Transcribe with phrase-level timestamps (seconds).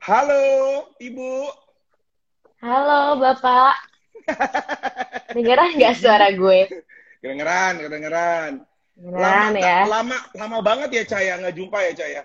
[0.00, 1.44] Halo, Ibu.
[2.64, 3.76] Halo, Bapak.
[5.36, 6.72] Dengeran nggak suara gue?
[7.20, 8.52] Kedengeran, kedengeran.
[8.96, 9.78] Dengeran lama, ya.
[9.84, 12.22] Lama, lama banget ya Caya nggak jumpa ya Caya.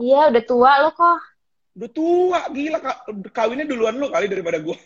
[0.00, 1.20] Iya, udah tua lo kok.
[1.76, 4.76] Udah tua, gila ka- kawinnya duluan lu kali daripada gua.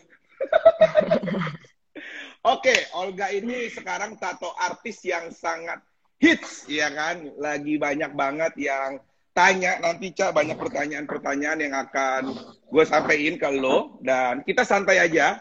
[2.59, 5.79] Oke, Olga ini sekarang tato artis yang sangat
[6.19, 7.23] hits, ya kan?
[7.39, 8.99] Lagi banyak banget yang
[9.31, 12.23] tanya nanti Cak banyak pertanyaan-pertanyaan yang akan
[12.67, 15.39] gue sampaikan ke lo dan kita santai aja.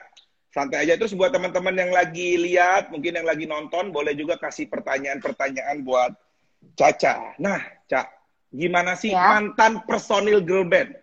[0.49, 4.65] Santai aja terus buat teman-teman yang lagi lihat, mungkin yang lagi nonton boleh juga kasih
[4.65, 6.09] pertanyaan-pertanyaan buat
[6.73, 7.37] Caca.
[7.37, 8.09] Nah, Cak,
[8.49, 9.29] gimana sih Ya.
[9.29, 10.97] mantan personil girl band?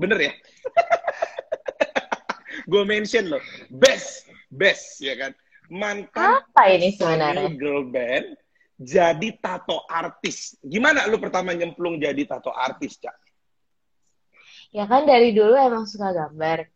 [0.00, 0.32] Bener ya?
[2.72, 5.32] gue mention loh, best, best ya kan?
[5.68, 7.52] Mantan Apa ini sebenarnya?
[7.52, 8.32] girl band
[8.76, 10.60] jadi tato artis.
[10.60, 13.16] Gimana lu pertama nyemplung jadi tato artis, Cak?
[14.72, 16.68] Ya kan dari dulu emang suka gambar.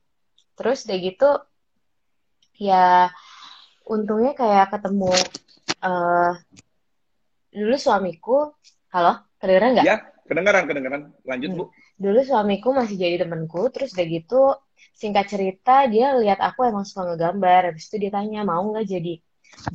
[0.56, 1.30] Terus udah gitu,
[2.56, 3.08] ya
[3.84, 5.12] untungnya kayak ketemu
[5.80, 6.32] eh
[7.52, 8.38] dulu suamiku.
[8.90, 9.86] Halo, kedengeran nggak?
[9.86, 11.02] Ya, kedengeran, kedengeran.
[11.22, 11.58] Lanjut, Hmm.
[11.60, 11.64] Bu.
[12.00, 14.42] Dulu suamiku masih jadi temenku, terus udah gitu
[14.96, 19.20] singkat cerita dia lihat aku emang suka ngegambar, habis itu dia tanya mau nggak jadi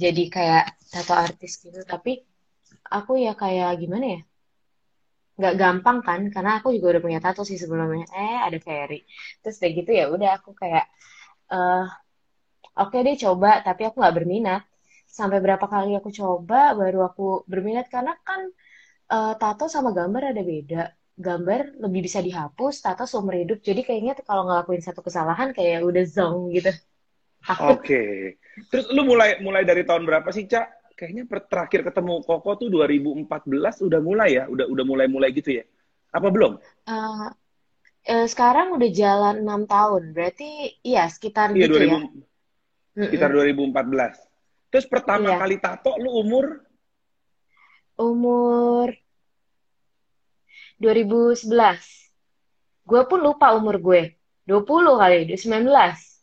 [0.04, 2.12] jadi kayak tato artis gitu, tapi
[2.98, 4.20] aku ya kayak gimana ya,
[5.38, 8.96] nggak gampang kan, karena aku juga udah punya tato sih sebelumnya, eh ada Ferry,
[9.42, 10.84] terus udah gitu ya udah aku kayak
[11.54, 11.84] eh
[12.82, 14.62] oke deh coba, tapi aku nggak berminat,
[15.18, 17.86] sampai berapa kali aku coba baru aku berminat.
[17.94, 18.42] Karena kan
[19.16, 20.82] eh, tato sama gambar ada beda.
[21.28, 23.60] Gambar lebih bisa dihapus, tato seumur hidup.
[23.70, 26.70] Jadi kayaknya kalau ngelakuin satu kesalahan kayak udah zong gitu.
[27.46, 28.36] Oke.
[28.72, 30.96] Terus lu mulai mulai dari tahun berapa sih, Cak?
[30.96, 35.64] Kayaknya per- terakhir ketemu Koko tuh 2014 udah mulai ya, udah udah mulai-mulai gitu ya.
[36.16, 36.56] Apa belum?
[36.88, 37.28] Eh,
[38.08, 40.16] eh, sekarang udah jalan enam tahun.
[40.16, 43.06] Berarti iya sekitar Iya, gitu 2000 ya.
[43.12, 43.72] sekitar Mm-mm.
[43.76, 44.16] 2014.
[44.72, 45.40] Terus pertama Iya.
[45.40, 46.64] kali tato lu umur
[47.96, 48.92] Umur
[50.80, 52.12] 2011.
[52.84, 54.16] Gue pun lupa umur gue.
[54.46, 56.15] 20 kali, 19.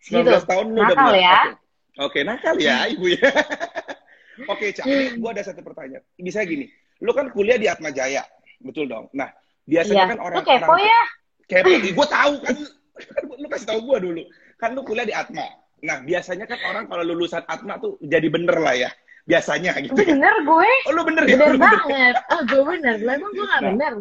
[0.00, 0.48] 19 Segitu.
[0.48, 1.20] tahun lu udah Nakal mulai.
[1.20, 1.38] ya.
[1.40, 1.54] Oke,
[2.00, 3.28] Oke, nakal ya Ibu ya.
[4.52, 6.00] Oke, Cak, ini gua ada satu pertanyaan.
[6.16, 6.64] Bisa gini,
[6.98, 8.24] lu kan kuliah di Atma Jaya,
[8.58, 9.12] betul dong?
[9.12, 9.28] Nah,
[9.68, 10.10] biasanya Iya.
[10.10, 11.00] kan Lu orang kepo orang ya?
[11.44, 12.54] kepo, gue tahu kan,
[12.96, 14.22] kan lu kasih tahu gue dulu.
[14.56, 15.44] Kan lu kuliah di Atma.
[15.84, 18.90] Nah, biasanya kan orang kalau lulusan Atma tuh jadi bener lah ya.
[19.28, 20.16] Biasanya gitu ya.
[20.16, 20.72] Bener gue.
[20.88, 21.36] Oh, lu bener ya?
[21.36, 22.14] Bener Lu banget.
[22.32, 22.96] Oh, gue bener.
[23.04, 23.70] Lah emang gue gak Nah.
[23.72, 23.92] bener.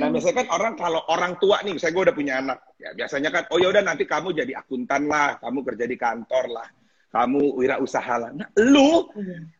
[0.00, 3.30] Nah, biasanya kan orang kalau orang tua nih, misalnya gue udah punya anak, ya biasanya
[3.30, 6.68] kan, oh ya udah nanti kamu jadi akuntan lah, kamu kerja di kantor lah,
[7.12, 8.30] kamu wirausaha lah.
[8.32, 9.06] Nah, lu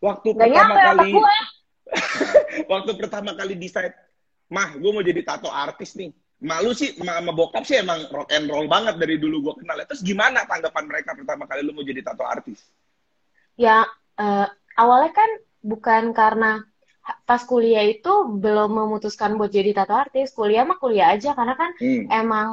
[0.00, 1.36] waktu Gak pertama nyampe otak kali, gue.
[2.72, 3.94] waktu pertama kali decide,
[4.48, 6.10] mah gue mau jadi tato artis nih.
[6.42, 9.78] Malu sih, ma- sama bokap sih emang rock and roll banget dari dulu gue kenal.
[9.86, 12.58] Terus gimana tanggapan mereka pertama kali lu mau jadi tato artis?
[13.54, 13.86] Ya,
[14.18, 16.62] eh, awalnya kan bukan karena
[17.26, 20.30] pas kuliah itu belum memutuskan buat jadi tato artis.
[20.30, 22.06] Kuliah mah kuliah aja karena kan Hmm.
[22.08, 22.48] emang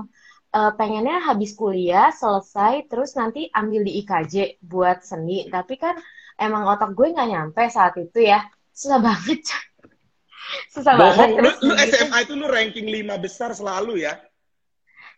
[0.49, 5.45] eh, pengennya habis kuliah selesai terus nanti ambil di IKJ buat seni.
[5.45, 5.93] Tapi kan
[6.35, 8.41] emang otak gue nggak nyampe saat itu ya.
[8.73, 9.45] Susah banget.
[10.73, 11.29] Susah banget.
[11.29, 14.17] Bohong, lu, Terus lu begitu- SMA itu lu ranking 5 besar selalu ya?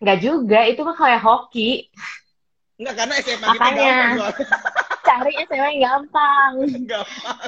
[0.04, 1.88] Nggak juga, itu mah kayak hoki.
[2.76, 3.80] Enggak, karena SMA kita Makanya.
[3.80, 4.46] gampang soalnya.
[5.12, 6.54] Cari SMA yang gampang.
[6.92, 7.40] Gampang.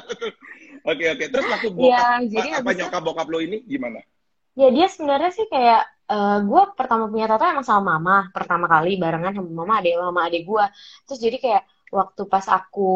[0.83, 1.25] Oke, oke.
[1.31, 4.03] Terus waktu bokap, jadi apa itu- nyokap bokap lo ini gimana?
[4.59, 8.99] Ya dia sebenarnya sih kayak eh gue pertama punya tato emang sama mama pertama kali
[8.99, 10.65] barengan sama mama adik mama adik gue
[11.07, 11.63] terus jadi kayak
[11.95, 12.91] waktu pas aku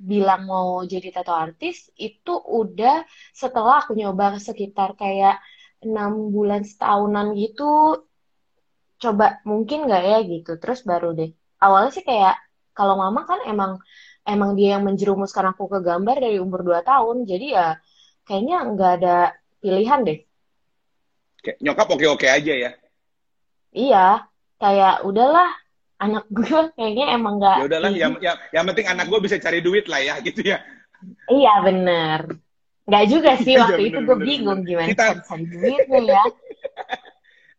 [0.00, 5.42] bilang mau jadi tato artis itu udah setelah aku nyoba sekitar kayak
[5.84, 7.64] enam bulan setahunan gitu
[9.02, 11.30] coba mungkin nggak ya gitu terus baru deh
[11.64, 12.34] awalnya sih kayak
[12.80, 13.76] kalau mama kan emang
[14.24, 17.68] emang dia yang menjerumuskan aku ke gambar dari umur 2 tahun jadi ya
[18.24, 19.16] kayaknya nggak ada
[19.60, 20.18] pilihan deh
[21.40, 22.70] Kayak nyokap oke-oke aja ya.
[23.72, 24.28] Iya,
[24.60, 25.48] kayak udahlah
[25.96, 29.64] anak gue kayaknya emang nggak Ya udahlah, yang, yang, yang penting anak gue bisa cari
[29.64, 30.60] duit lah ya, gitu ya.
[31.32, 32.20] Iya bener.
[32.84, 36.24] Nggak juga sih Iya, waktu bener, itu gue bener, bingung gimana Kita- cari duitnya ya.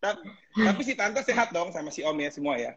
[0.01, 0.25] Tapi,
[0.57, 2.73] tapi si tante sehat dong sama si om ya semua ya.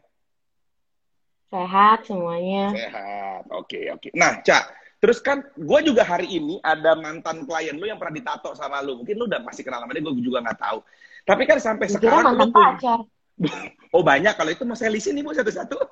[1.53, 2.73] Sehat semuanya.
[2.73, 3.43] Sehat.
[3.53, 4.09] Oke, oke.
[4.17, 8.57] Nah, Cak, terus kan gue juga hari ini ada mantan klien lu yang pernah ditato
[8.57, 9.03] sama lu.
[9.03, 10.79] Mungkin lu udah masih kenal sama dia, gue juga nggak tahu.
[11.25, 13.01] Tapi kan sampai sekarang mantan lu pacar.
[13.95, 15.79] Oh banyak, kalau itu mau saya lisin nih bu satu-satu.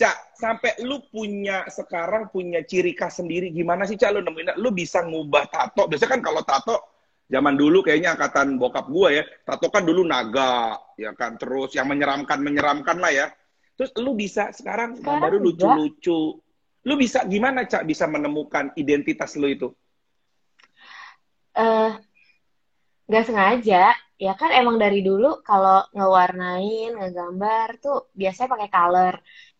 [0.00, 4.60] Cak, sampai lu punya sekarang punya ciri khas sendiri gimana sih Cak lu nemuin?
[4.60, 5.88] Lu bisa ngubah tato.
[5.88, 6.91] Biasanya kan kalau tato
[7.30, 11.38] Zaman dulu kayaknya angkatan bokap gue ya, tato kan dulu naga, ya kan.
[11.40, 13.26] Terus yang menyeramkan menyeramkan lah ya.
[13.78, 16.38] Terus lu bisa sekarang, Sekarang baru lucu-lucu.
[16.82, 19.68] Lu bisa gimana cak bisa menemukan identitas lu itu?
[21.54, 21.90] eh
[23.08, 23.92] nggak sengaja
[24.24, 29.14] ya kan emang dari dulu kalau ngewarnain ngegambar tuh biasanya pakai color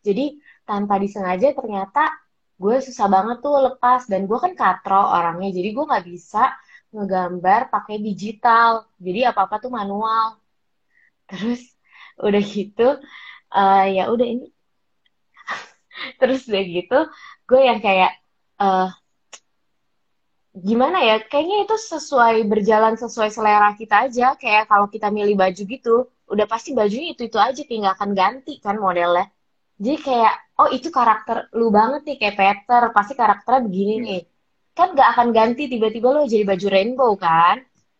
[0.06, 0.24] jadi
[0.68, 2.00] tanpa disengaja ternyata
[2.62, 6.42] gue susah banget tuh lepas dan gue kan katro orangnya jadi gue nggak bisa
[6.94, 8.70] ngegambar pakai digital.
[9.04, 10.26] Jadi apa apa tuh manual.
[11.30, 11.62] Terus
[12.26, 12.82] udah gitu
[13.56, 14.44] eh, ya udah ini.
[16.20, 16.98] Terus udah gitu
[17.48, 18.10] gue yang kayak
[18.62, 18.88] eh,
[20.68, 24.26] gimana ya kayaknya itu sesuai berjalan sesuai selera kita aja.
[24.42, 25.90] Kayak kalau kita milih baju gitu
[26.32, 29.24] udah pasti bajunya itu itu aja kayak nggak akan ganti kan modelnya.
[29.84, 32.82] Jadi kayak oh itu karakter lu banget nih kayak Peter.
[32.96, 34.04] Pasti karakternya begini Hmm.
[34.08, 34.20] nih
[34.78, 37.56] kan nggak akan ganti tiba-tiba lo jadi baju rainbow kan?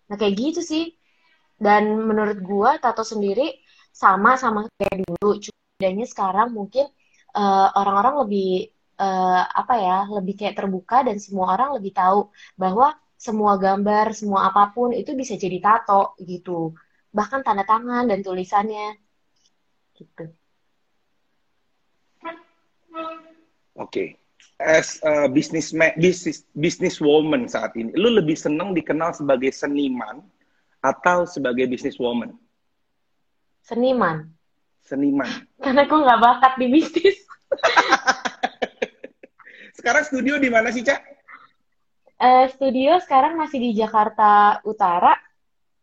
[0.09, 0.85] Nah kayak gitu sih.
[1.65, 3.61] Dan menurut gua tato sendiri
[3.93, 5.39] sama sama kayak dulu.
[5.45, 6.87] Cuma sekarang mungkin
[7.39, 8.49] eh, orang-orang lebih
[9.03, 12.31] eh, apa ya lebih kayak terbuka dan semua orang lebih tahu
[12.63, 12.97] bahwa
[13.27, 16.75] semua gambar semua apa pun itu bisa jadi tato gitu.
[17.17, 18.99] Bahkan tanda tangan dan tulisannya
[19.99, 20.25] gitu.
[23.75, 24.22] Oke.
[24.63, 30.23] As a businessman, business, businesswoman saat ini, lu lebih seneng dikenal sebagai seniman
[30.79, 32.31] atau sebagai businesswoman?
[33.63, 34.27] seniman
[34.83, 35.31] Seniman.
[35.65, 37.17] karena gue nggak bakat di bisnis
[39.73, 41.01] Sekarang studio di mana sih, Cak?
[42.23, 45.17] Eh, studio sekarang masih di Jakarta Utara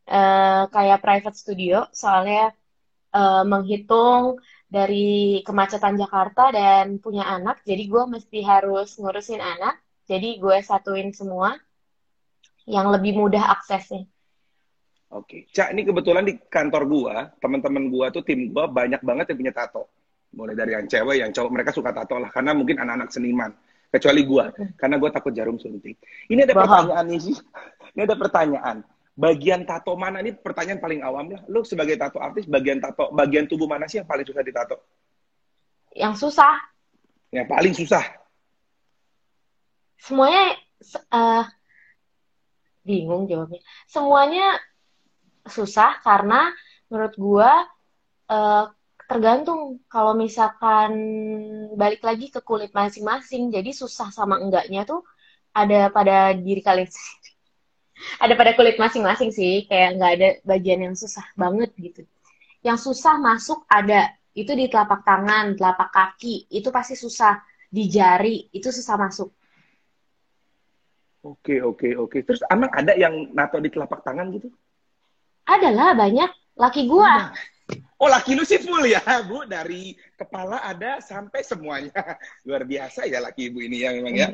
[0.08, 2.54] eh, kayak private studio soalnya
[3.12, 4.40] eh, menghitung
[4.70, 11.10] dari kemacetan Jakarta dan punya anak jadi gue mesti harus ngurusin anak jadi gue satuin
[11.10, 11.58] semua
[12.70, 14.06] yang lebih mudah aksesnya
[15.10, 15.50] Oke.
[15.50, 19.54] Cak, ini kebetulan di kantor gua, teman-teman gua tuh tim gua banyak banget yang punya
[19.58, 19.90] tato.
[20.38, 22.30] Mulai dari yang cewek, yang cowok, mereka suka tato lah.
[22.30, 23.50] Karena mungkin anak-anak seniman.
[23.90, 25.98] Kecuali gua, karena gua takut jarum suntik.
[26.30, 26.94] Ini ada Bohong.
[26.94, 27.36] pertanyaan nih sih.
[27.98, 28.78] Ini ada pertanyaan.
[29.20, 30.24] Bagian tato mana?
[30.24, 31.44] Ini pertanyaan paling awam lah.
[31.52, 34.80] Lu sebagai tato artis, bagian tato, bagian tubuh mana sih yang paling susah ditato?
[35.92, 36.54] yang susah
[37.34, 38.06] Yang paling susah.
[40.00, 41.44] semuanya se- eh,
[42.88, 44.56] bingung jawabnya semuanya
[45.44, 46.56] susah karena
[46.88, 47.52] menurut gua
[48.30, 48.66] eh,
[49.10, 50.94] tergantung kalau misalkan
[51.76, 55.02] balik lagi ke kulit masing-masing jadi susah sama enggaknya tuh
[55.52, 56.88] ada pada diri kalian
[58.20, 62.02] ada pada kulit masing-masing sih kayak nggak ada bagian yang susah banget gitu
[62.64, 68.50] yang susah masuk ada itu di telapak tangan telapak kaki itu pasti susah di jari
[68.52, 69.30] itu susah masuk
[71.20, 72.24] Oke, oke, oke.
[72.24, 74.48] Terus emang ada yang nato di telapak tangan gitu?
[75.50, 77.34] adalah banyak laki gua
[78.00, 79.44] Oh, laki lu sih full ya, Bu.
[79.44, 81.92] Dari kepala ada sampai semuanya.
[82.48, 84.30] Luar biasa ya laki ibu ini ya memang ya.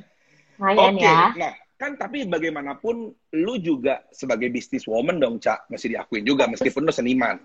[0.61, 5.67] Oke, ya nah kan tapi bagaimanapun lu juga sebagai business woman dong, Cak.
[5.67, 7.35] Mesti diakuin juga meskipun lu seniman.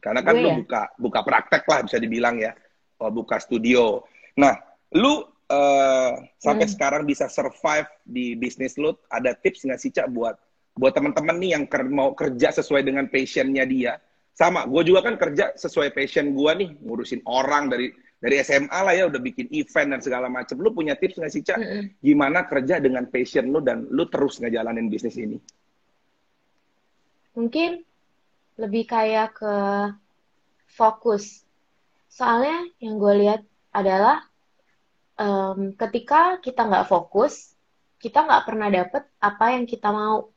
[0.00, 0.56] Karena kan Gue lu ya.
[0.64, 2.54] buka buka praktek lah bisa dibilang ya.
[3.02, 4.06] Oh, buka studio.
[4.38, 4.56] Nah,
[4.94, 6.74] lu eh, sampai Hmm.
[6.78, 10.38] sekarang bisa survive di bisnis lu, ada tips nggak sih, Cak, buat
[10.78, 13.98] buat teman-teman nih yang ker- mau kerja sesuai dengan passionnya dia?
[14.30, 18.92] Sama, gue juga kan kerja sesuai passion gue nih, ngurusin orang dari dari SMA lah
[18.92, 20.60] ya, udah bikin event dan segala macam.
[20.60, 21.58] Lu punya tips nggak sih, Cak?
[21.58, 21.82] Mm-mm.
[22.04, 25.40] gimana kerja dengan passion lu dan lu terus ngejalanin bisnis ini?
[27.34, 27.82] mungkin
[28.58, 29.54] lebih kayak ke
[30.70, 31.46] fokus
[32.10, 34.26] soalnya yang gue lihat adalah
[35.16, 37.54] em, ketika kita nggak fokus
[38.02, 40.28] kita nggak pernah dapet apa yang kita mau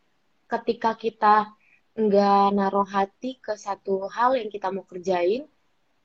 [0.48, 1.50] ketika kita
[1.98, 5.50] nggak naruh hati ke satu hal yang kita mau kerjain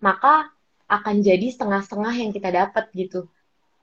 [0.00, 0.48] maka
[0.88, 3.28] akan jadi setengah-setengah yang kita dapat gitu.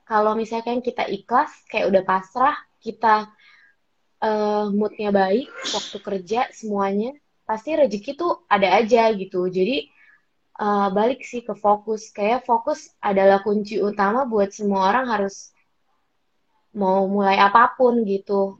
[0.06, 3.30] Kalau misalkan kita ikhlas kayak udah pasrah kita
[4.22, 7.14] eh, moodnya baik waktu kerja semuanya
[7.46, 9.46] pasti rezeki tuh ada aja gitu.
[9.46, 9.86] Jadi
[10.58, 12.10] eh, balik sih ke fokus.
[12.10, 15.54] Kayak fokus adalah kunci utama buat semua orang harus
[16.76, 18.58] mau mulai apa pun gitu.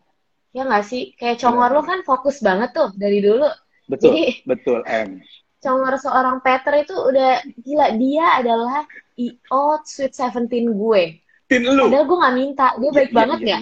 [0.57, 1.13] Ya nggak sih?
[1.19, 3.45] Kayak congor lu kan fokus banget tuh dari dulu.
[3.87, 5.21] Betul, Jadi- betul, M.
[5.59, 8.85] congor seorang Peter itu udah gila dia adalah
[9.17, 11.87] IO Sweet Seventeen gue Tin lu.
[11.87, 13.59] padahal gue nggak minta dia baik Iya, banget iya, ya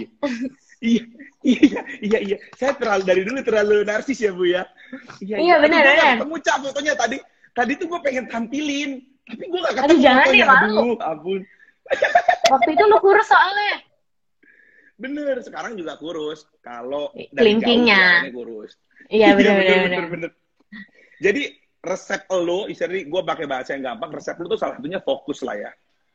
[0.84, 1.02] Iya,
[1.40, 2.36] iya, iya, iya.
[2.60, 4.68] Saya terlalu dari dulu terlalu narsis ya, Bu ya.
[5.24, 6.16] Iya, benar, gua nggak benar.
[6.20, 7.16] Ketemu Cak fotonya tadi.
[7.56, 8.90] Tadi tuh gue pengen tampilin,
[9.24, 10.44] tapi gue gak ketemu Aduh, jangan fotonya.
[10.44, 10.76] deh, malu.
[10.76, 11.40] Aduh, ampun.
[12.52, 13.72] waktu itu lu kurus soalnya
[14.94, 16.44] Bener, sekarang juga kurus.
[16.60, 18.72] Kalau dari jauh kurus.
[19.12, 19.52] Iya, bener,
[19.84, 20.30] bener, bener.
[21.20, 21.42] Jadi
[21.84, 25.56] resep lo, istri gue pakai bahasa yang gampang, resep lo tuh salah satunya fokus lah
[25.56, 25.70] ya.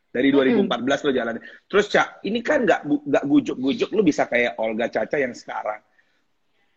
[0.10, 1.06] Dari 2014 mm -hmm.
[1.06, 1.36] lo jalan.
[1.70, 5.80] Terus Cak, ini kan nggak nggak gujuk-gujuk lo bisa kayak Olga Caca yang sekarang.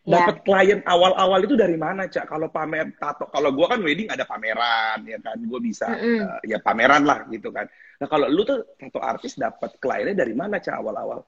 [0.03, 0.19] Ya.
[0.19, 2.29] Dapat klien awal-awal itu dari mana, Cak?
[2.29, 6.19] Kalau pamer tato, kalau gue kan wedding ada pameran, ya kan, gue bisa mm -hmm.
[6.21, 7.65] uh, ya pameran lah gitu kan.
[7.97, 11.25] Nah kalau lu tuh tato artis dapat kliennya dari mana, Cak awal-awal?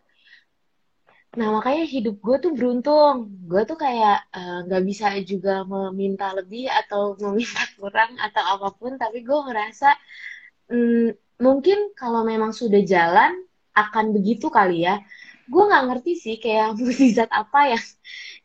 [1.38, 3.16] Nah makanya hidup gue tuh beruntung.
[3.50, 8.68] Gue tuh kayak eh, nggak uh, bisa juga meminta lebih atau meminta kurang atau apa
[8.78, 8.92] pun.
[9.02, 9.88] Tapi gue ngerasa
[10.70, 13.32] mm, mungkin kalau memang sudah jalan
[13.74, 15.02] akan begitu kali ya.
[15.50, 17.84] Gue nggak ngerti sih kayak mukjizat apa yang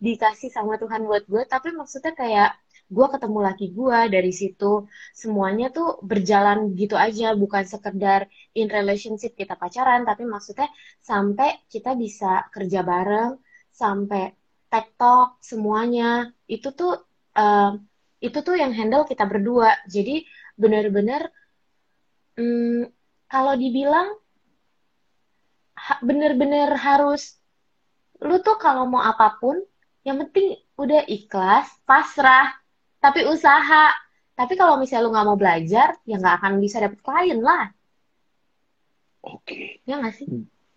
[0.05, 1.43] dikasih sama Tuhan buat gue.
[1.45, 2.49] Tapi maksudnya kayak
[2.89, 8.25] gue ketemu laki gue dari situ semuanya tuh berjalan gitu aja bukan sekedar
[8.57, 10.67] in relationship kita pacaran tapi maksudnya
[10.99, 13.37] sampai kita bisa kerja bareng
[13.69, 14.35] sampai
[14.69, 16.29] tektok semuanya.
[16.45, 16.93] Itu tuh
[17.35, 17.71] uh,
[18.21, 19.79] itu tuh yang handle kita berdua.
[19.89, 20.23] Jadi
[20.59, 21.31] benar-benar
[22.37, 22.83] um,
[23.31, 24.11] kalau dibilang
[25.79, 27.39] ha, bener-bener harus
[28.19, 29.55] lu tuh kalau mau apa pun
[30.03, 32.58] yang penting udah ikhlas pasrah
[32.99, 33.91] tapi usaha.
[34.39, 37.67] Tapi kalau misalnya lu nggak mau belajar, ya nggak akan bisa dapet klien lah.
[39.19, 39.43] Oke.
[39.43, 39.63] Okay.
[39.83, 40.27] Ya nggak sih?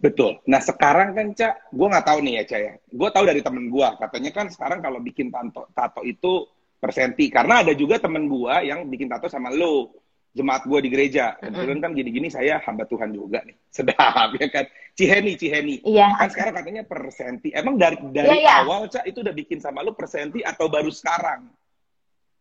[0.03, 0.43] Betul.
[0.51, 2.73] Nah sekarang kan Cak, gue nggak tahu nih ya Cak ya.
[2.91, 6.51] Gue tahu dari temen gue, katanya kan sekarang kalau bikin tato, tato itu
[6.83, 7.31] persenti.
[7.31, 9.95] Karena ada juga temen gue yang bikin tato sama lo
[10.35, 11.39] jemaat gue di gereja.
[11.39, 13.55] Kebetulan kan gini-gini saya hamba Tuhan juga nih.
[13.79, 14.67] Sedap ya kan.
[14.99, 15.87] Ciheni, Ciheni.
[15.87, 16.19] Iya.
[16.19, 17.55] Kan sekarang katanya persenti.
[17.55, 18.55] Emang dari dari iya, iya.
[18.67, 21.47] awal Cak itu udah bikin sama lu persenti atau baru sekarang?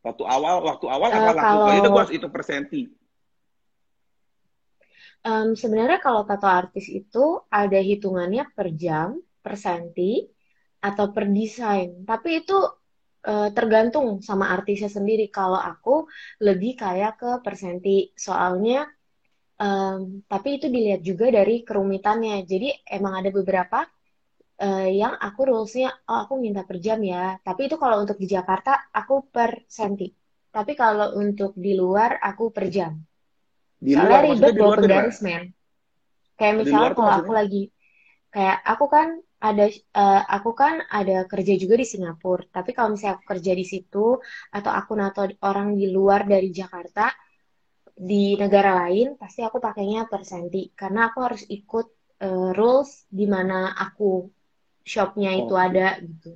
[0.02, 1.68] Waktu awal, waktu awal uh, apa kalau...
[1.78, 2.82] itu gua itu persenti?
[5.22, 10.26] Um, sebenarnya kalau tato artis itu ada hitungannya per jam, per senti,
[10.82, 12.02] atau per desain.
[12.02, 12.58] Tapi itu
[13.30, 15.30] uh, tergantung sama artisnya sendiri.
[15.30, 16.10] Kalau aku
[16.42, 18.90] lebih kayak ke persenti, soalnya
[19.62, 22.42] um, tapi itu dilihat juga dari kerumitannya.
[22.50, 23.86] Jadi emang ada beberapa
[24.62, 27.42] uh, yang aku rulesnya oh aku minta per jam ya.
[27.42, 30.14] Tapi itu kalau untuk di Jakarta aku per senti.
[30.52, 32.94] Tapi kalau untuk di luar aku per jam.
[33.82, 35.44] Di soalnya luar, ribet bawa penggaris men.
[36.38, 37.64] Kayak misalnya kalau aku lagi
[38.32, 39.08] kayak aku kan
[39.42, 39.66] ada
[39.98, 42.46] uh, aku kan ada kerja juga di Singapura.
[42.54, 44.22] Tapi kalau misalnya aku kerja di situ
[44.54, 47.10] atau aku nato orang di luar dari Jakarta
[47.92, 50.70] di negara lain pasti aku pakainya per senti.
[50.78, 51.88] Karena aku harus ikut
[52.22, 54.41] uh, rules di mana aku
[54.92, 55.60] shopnya itu oh.
[55.60, 56.36] ada gitu.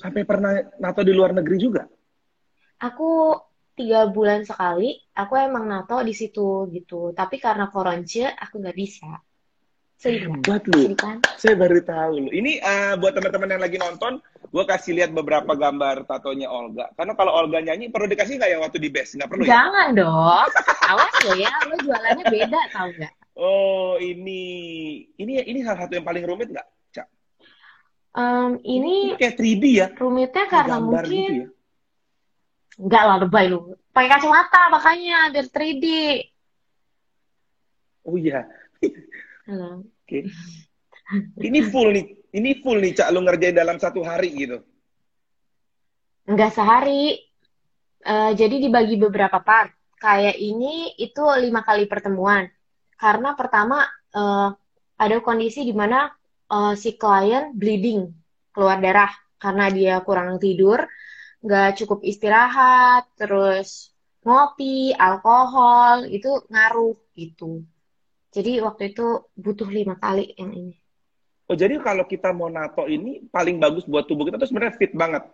[0.00, 1.84] Sampai pernah nato di luar negeri juga?
[2.80, 3.36] Aku
[3.76, 7.12] tiga bulan sekali, aku emang nato di situ gitu.
[7.12, 9.20] Tapi karena koronce, aku nggak bisa.
[10.00, 10.96] Hebat lu.
[11.36, 12.30] Saya baru tahu lu.
[12.32, 14.16] Ini uh, buat teman-teman yang lagi nonton,
[14.48, 16.88] gue kasih lihat beberapa gambar tatonya Olga.
[16.96, 19.20] Karena kalau Olga nyanyi, perlu dikasih nggak ya waktu di best?
[19.20, 19.60] Nggak perlu ya?
[19.60, 20.46] Jangan dong.
[20.88, 23.12] Awas lo ya, lo jualannya beda tau nggak?
[23.36, 24.42] Oh, ini
[25.20, 26.79] ini ini salah satu yang paling rumit nggak?
[28.10, 29.86] Um, ini, kayak 3D ya?
[29.94, 31.48] Rumitnya karena mungkin gitu ya?
[32.80, 33.76] Enggak lah, lebay lu.
[33.92, 35.86] Pakai kacamata makanya biar 3D.
[38.08, 38.48] Oh iya.
[39.46, 39.84] Halo.
[39.84, 40.08] Oke.
[40.08, 40.22] Okay.
[41.38, 42.06] Ini full nih.
[42.30, 44.62] Ini full nih, Cak, lu ngerjain dalam satu hari gitu.
[46.26, 47.18] Enggak sehari.
[48.00, 49.70] Uh, jadi dibagi beberapa part.
[50.00, 52.48] Kayak ini itu lima kali pertemuan.
[52.96, 53.84] Karena pertama
[54.16, 54.48] uh,
[54.96, 56.08] ada kondisi di mana
[56.50, 58.10] uh, si klien bleeding,
[58.50, 60.84] keluar darah karena dia kurang tidur,
[61.40, 67.64] nggak cukup istirahat, terus ngopi, alkohol, itu ngaruh gitu.
[68.30, 70.76] Jadi waktu itu butuh lima kali yang ini.
[71.50, 74.94] Oh jadi kalau kita mau nato ini paling bagus buat tubuh kita tuh sebenarnya fit
[74.94, 75.26] banget,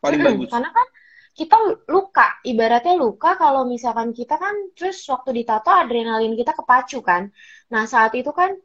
[0.00, 0.48] paling hmm, bagus.
[0.48, 0.86] Karena kan
[1.36, 1.56] kita
[1.92, 7.28] luka, ibaratnya luka kalau misalkan kita kan terus waktu ditato adrenalin kita kepacu kan.
[7.68, 8.56] Nah saat itu kan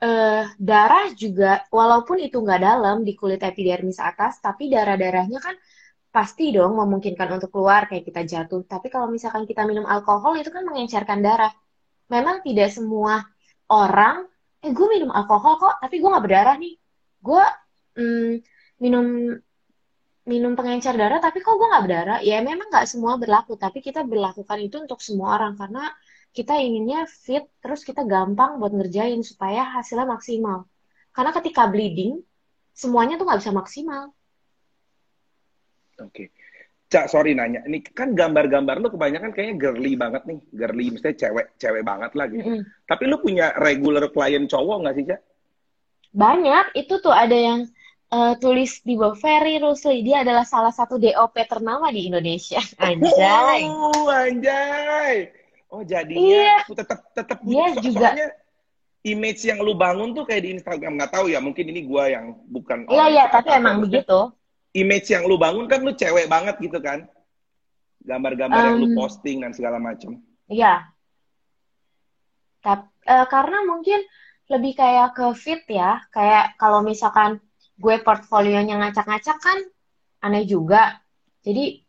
[0.00, 5.56] uh, darah juga walaupun itu nggak dalam di kulit epidermis atas tapi darah-darahnya kan
[6.10, 8.66] pasti dong memungkinkan untuk keluar kayak kita jatuh.
[8.66, 11.54] Tapi kalau misalkan kita minum alkohol itu kan mengencerkan darah.
[12.10, 13.22] Memang tidak semua
[13.70, 14.26] orang
[14.60, 16.74] eh gue minum alkohol kok tapi gue nggak berdarah nih.
[17.22, 17.44] Gue
[17.94, 18.30] mm,
[18.82, 19.06] minum
[20.26, 22.18] minum pengencer darah tapi kok gue nggak berdarah?
[22.26, 25.54] Ya memang nggak semua berlaku tapi kita berlakukan itu untuk semua orang.
[25.54, 25.86] Karena
[26.30, 30.66] kita inginnya fit terus kita gampang buat ngerjain supaya hasilnya maksimal
[31.10, 32.22] karena ketika bleeding
[32.74, 34.02] semuanya tuh nggak bisa maksimal
[36.00, 36.28] oke okay.
[36.90, 37.62] Cak, sorry nanya.
[37.70, 40.42] Ini kan gambar-gambar lu kebanyakan kayaknya girly banget nih.
[40.50, 42.42] Girly, mestinya cewek, cewek banget lah gitu.
[42.42, 42.62] Mm -hmm.
[42.82, 45.20] Tapi lu punya regular klien cowok nggak sih, Cak?
[46.10, 47.60] banyak itu tuh ada yang
[48.10, 53.70] uh, tulis di bawah Ferry Rusli dia adalah salah satu DOP ternama di Indonesia anjay
[53.70, 55.30] oh anjay
[55.70, 56.56] oh jadinya iya.
[56.66, 58.10] tetap tetap dia so juga.
[58.10, 58.28] soalnya
[59.06, 62.36] image yang lu bangun tuh kayak di Instagram nggak tahu ya mungkin ini gua yang
[62.50, 64.34] bukan iya iya tapi emang begitu.
[64.70, 67.02] Image yang lu bangun kan lu cewek banget gitu kan.
[68.06, 70.18] Gambar-gambar um, yang lu posting dan segala macam
[70.50, 70.90] iya.
[72.60, 74.04] Tapi uh, karena mungkin
[74.50, 77.38] lebih kayak ke fit ya kayak kalau misalkan
[77.80, 79.58] gue portfolionya ngacak-ngacak kan
[80.20, 81.00] aneh juga.
[81.40, 81.80] Jadi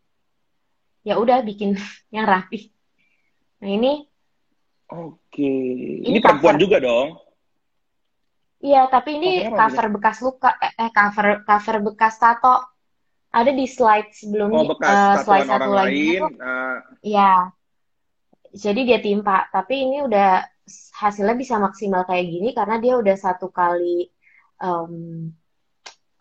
[1.04, 1.76] ya udah bikin
[2.14, 2.72] yang rapi
[3.62, 3.92] nah ini
[4.90, 5.38] oke
[6.02, 7.14] ini, ini perempuan juga dong
[8.58, 12.58] iya tapi ini oh, cover bekas luka eh, eh cover cover bekas tato
[13.32, 16.78] ada di slide sebelumnya oh, bekas uh, slide satu orang lagi lain uh...
[17.06, 17.54] ya
[18.50, 20.44] jadi dia timpa tapi ini udah
[20.98, 24.10] hasilnya bisa maksimal kayak gini karena dia udah satu kali
[24.62, 25.26] um,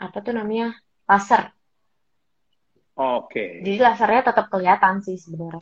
[0.02, 0.74] apa tuh namanya
[1.06, 1.54] laser.
[2.98, 3.30] Oke.
[3.30, 3.50] Okay.
[3.62, 5.62] Jadi lasernya tetap kelihatan sih sebenarnya.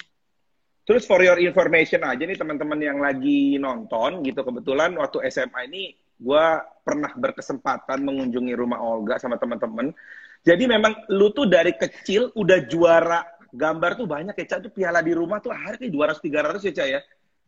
[0.90, 5.94] Terus for your information aja nih teman-teman yang lagi nonton gitu kebetulan waktu SMA ini
[6.18, 6.46] gue
[6.82, 9.94] pernah berkesempatan mengunjungi rumah Olga sama teman-teman.
[10.42, 13.22] Jadi memang lu tuh dari kecil udah juara
[13.54, 16.74] gambar tuh banyak ya Cak tuh piala di rumah tuh hari dua 200 300 ya
[16.74, 17.02] Cak ya.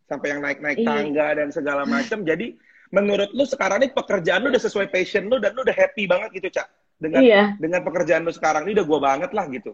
[0.05, 0.87] Sampai yang naik-naik iya.
[0.93, 2.21] tangga dan segala macam.
[2.21, 2.61] Jadi
[2.93, 6.29] menurut lu sekarang ini pekerjaan lu udah sesuai passion lu dan lu udah happy banget
[6.37, 6.69] gitu Cak
[7.01, 7.57] dengan iya.
[7.57, 9.73] dengan pekerjaan lu sekarang ini udah gue banget lah gitu.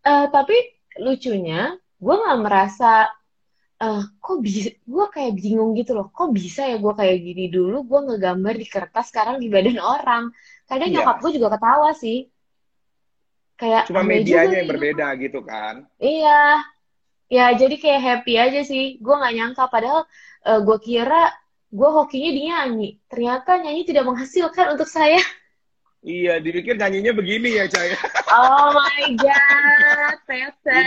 [0.00, 0.56] Uh, tapi
[0.96, 3.12] lucunya gue nggak merasa
[3.80, 7.44] uh, kok bisa gue kayak bingung gitu loh kok bisa ya gue kayak gini?
[7.48, 10.32] Dulu gue ngegambar di kertas sekarang di badan orang.
[10.68, 10.96] Kadang iya.
[11.00, 12.28] nyokap gue juga ketawa sih.
[13.60, 15.84] Kayak cuma medianya yang berbeda gitu kan?
[16.00, 16.64] Iya.
[17.30, 18.96] Ya jadi kayak happy aja sih.
[19.00, 20.08] Gue nggak nyangka padahal
[20.48, 21.28] uh, eh, gue kira
[21.70, 22.90] gue hokinya di nyanyi.
[23.06, 25.20] Ternyata nyanyi tidak menghasilkan untuk saya
[26.00, 27.92] Iya, dipikir nyanyinya begini ya, Caya.
[28.32, 30.80] Oh my God, Tete.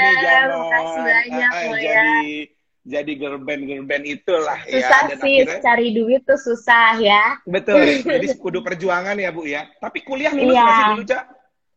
[0.49, 2.01] Makasih banyak uh, uh, ya.
[2.01, 2.49] Jadi,
[2.81, 4.81] jadi girl band itulah susah ya.
[4.81, 5.61] Susah sih, akhirnya...
[5.61, 7.37] cari duit tuh susah ya.
[7.45, 7.85] Betul,
[8.17, 9.69] jadi kudu perjuangan ya, Bu ya.
[9.77, 10.65] Tapi kuliah lulus iya.
[10.65, 11.23] masih dulu, Cak?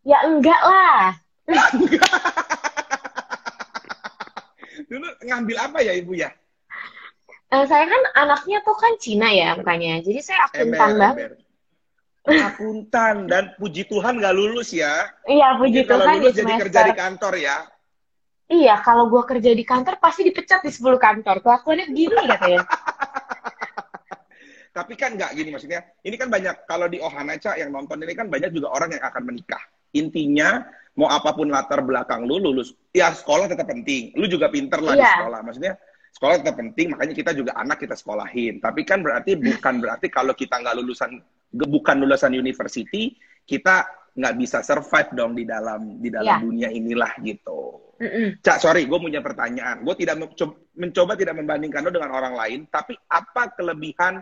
[0.09, 1.01] Ya enggak lah.
[4.88, 6.33] dulu ngambil apa ya, Ibu ya?
[7.53, 10.01] Uh, saya kan anaknya tuh kan Cina ya makanya.
[10.01, 11.37] Jadi saya akuntan banget
[12.27, 15.15] akuntan dan puji Tuhan gak lulus ya.
[15.27, 17.57] Iya, puji Jadi Tuhan kalau lulus jadi kerja di kantor ya.
[18.47, 21.43] Iya, kalau gue kerja di kantor pasti dipecat di 10 kantor.
[21.43, 22.62] Kelakuannya gini katanya.
[24.77, 25.83] Tapi kan nggak gini maksudnya.
[26.05, 29.03] Ini kan banyak kalau di Ohana Ca yang nonton ini kan banyak juga orang yang
[29.03, 29.62] akan menikah.
[29.97, 30.62] Intinya
[30.95, 34.12] mau apa pun latar belakang lu lulus, ya sekolah tetap penting.
[34.15, 35.01] Lu juga pinter lah iya.
[35.01, 35.41] di sekolah.
[35.43, 35.73] Maksudnya
[36.12, 38.61] sekolah tetap penting, makanya kita juga anak kita sekolahin.
[38.61, 41.25] Tapi kan berarti bukan berarti kalau kita nggak lulusan
[41.64, 43.16] bukan lulusan university,
[43.49, 46.40] kita nggak bisa survive dong di dalam di dalam yeah.
[46.40, 47.87] dunia inilah gitu.
[47.97, 48.29] Mm -mm.
[48.45, 49.81] Cak, sorry, gue punya pertanyaan.
[49.81, 54.21] Gue tidak mencoba, mencoba tidak membandingkan lo dengan orang lain, tapi apa kelebihan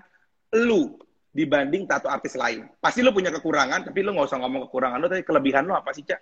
[0.54, 0.94] lu
[1.34, 2.70] dibanding tato artis lain?
[2.78, 5.90] Pasti lo punya kekurangan, tapi lo nggak usah ngomong kekurangan lo, tapi kelebihan lo apa
[5.90, 6.20] sih, Cak?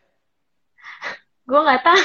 [1.44, 2.02] Gue nggak tahu.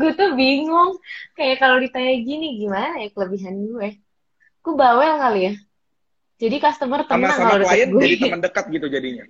[0.00, 0.96] gue tuh bingung.
[1.36, 3.88] Kayak kalau ditanya gini, gimana ya kelebihan gue?
[4.64, 5.54] Gue bawel kali ya?
[6.44, 8.00] Jadi customer tenang sama, sama klien gue.
[8.04, 9.24] jadi teman dekat gitu jadinya.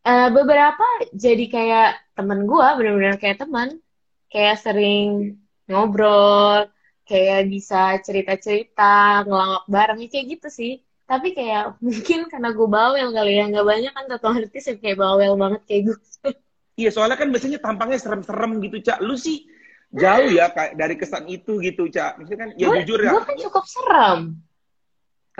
[0.00, 3.82] Uh, beberapa jadi kayak temen gue, benar-benar kayak teman,
[4.30, 6.70] kayak sering ngobrol,
[7.02, 10.72] kayak bisa cerita-cerita, ngelawak bareng, kayak gitu sih.
[11.10, 14.98] Tapi kayak mungkin karena gue bawel kali ya, nggak banyak kan tato artis yang kayak
[15.02, 15.98] bawel banget kayak gue.
[16.80, 19.04] Iya, soalnya kan biasanya tampangnya serem-serem gitu, Cak.
[19.04, 19.44] Lu sih
[19.92, 22.16] jauh ya kayak dari kesan itu gitu, Cak.
[22.16, 23.12] Maksudnya kan, ya gua, jujur ya.
[23.12, 24.40] Gue kan cukup serem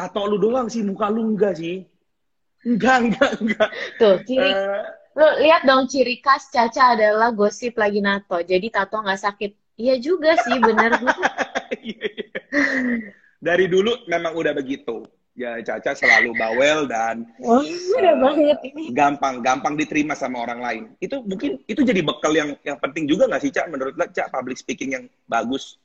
[0.00, 1.84] tato lu doang sih, muka lu enggak sih.
[2.64, 3.68] Enggak, enggak, enggak.
[4.00, 4.48] Tuh, ciri.
[4.48, 4.84] Uh,
[5.16, 8.40] lu lihat dong ciri khas Caca adalah gosip lagi nato.
[8.40, 9.52] Jadi tato nggak sakit.
[9.76, 10.96] Iya juga sih, bener.
[11.70, 12.28] Iya, iya.
[13.38, 15.06] Dari dulu memang udah begitu.
[15.38, 18.90] Ya Caca selalu bawel dan oh, uh, banget ini.
[18.90, 20.82] gampang gampang diterima sama orang lain.
[21.00, 24.58] Itu mungkin itu jadi bekal yang yang penting juga nggak sih Cak menurut Cak public
[24.58, 25.78] speaking yang bagus?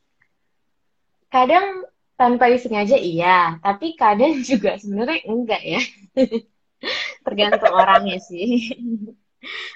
[1.29, 5.81] Kadang tanpa disengaja iya, tapi kadang juga sebenarnya enggak ya.
[7.25, 8.71] Tergantung orangnya sih.